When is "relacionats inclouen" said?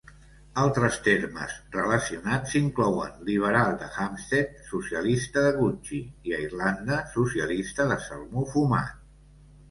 1.73-3.19